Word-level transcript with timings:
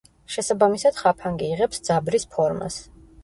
შესაბამისად 0.35 0.97
ხაფანგი 1.01 1.51
იღებს 1.57 1.83
ძაბრის 1.89 2.27
ფორმას. 2.35 2.79